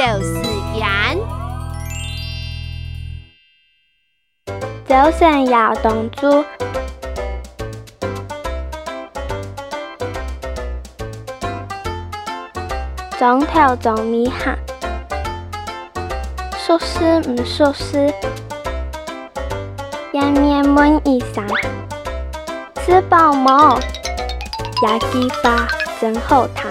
[0.00, 0.32] 就是
[0.78, 1.18] 人。
[4.86, 6.42] 早晨，要动早。
[13.18, 14.56] 总头总米哈，
[16.56, 18.10] 寿司唔寿司，
[20.14, 21.44] 盐面问一下，
[22.82, 23.78] 吃饱冇？
[24.82, 25.68] 牙齿发
[26.00, 26.70] 真好糖。